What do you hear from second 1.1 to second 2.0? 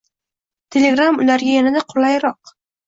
ularga yanada